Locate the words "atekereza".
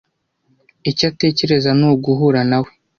1.11-1.69